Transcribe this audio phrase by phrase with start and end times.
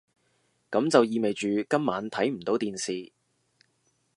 [0.71, 3.11] 噉就意味住今晚睇唔到電視